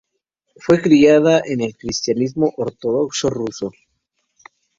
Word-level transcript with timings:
Fue 0.55 0.81
criada 0.81 1.43
en 1.45 1.61
el 1.61 1.77
cristianismo 1.77 2.51
ortodoxo 2.57 3.29
ruso. 3.29 3.71